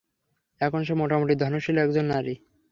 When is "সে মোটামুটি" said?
0.83-1.33